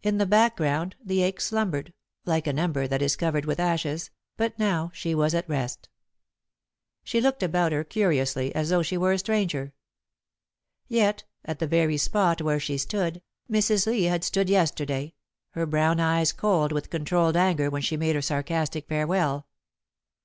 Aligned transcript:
In 0.00 0.18
the 0.18 0.26
background 0.26 0.94
the 1.04 1.24
ache 1.24 1.40
slumbered, 1.40 1.92
like 2.24 2.46
an 2.46 2.56
ember 2.56 2.86
that 2.86 3.02
is 3.02 3.16
covered 3.16 3.46
with 3.46 3.58
ashes, 3.58 4.12
but 4.36 4.56
now 4.60 4.92
she 4.94 5.12
was 5.12 5.34
at 5.34 5.48
rest. 5.48 5.88
She 7.02 7.20
looked 7.20 7.42
about 7.42 7.72
her 7.72 7.82
curiously, 7.82 8.54
as 8.54 8.68
though 8.68 8.82
she 8.84 8.96
were 8.96 9.10
a 9.10 9.18
stranger. 9.18 9.72
Yet, 10.86 11.24
at 11.44 11.58
the 11.58 11.66
very 11.66 11.96
spot 11.96 12.40
where 12.40 12.60
she 12.60 12.78
stood, 12.78 13.22
Mrs. 13.50 13.88
Lee 13.88 14.04
had 14.04 14.22
stood 14.22 14.48
yesterday, 14.48 15.14
her 15.50 15.66
brown 15.66 15.98
eyes 15.98 16.30
cold 16.32 16.70
with 16.70 16.88
controlled 16.88 17.36
anger 17.36 17.68
when 17.68 17.82
she 17.82 17.96
made 17.96 18.14
her 18.14 18.22
sarcastic 18.22 18.86
farewell. 18.86 19.48